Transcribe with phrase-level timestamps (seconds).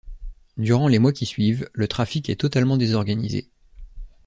[0.57, 3.51] Durant les mois qui suivent, le trafic est totalement désorganisé.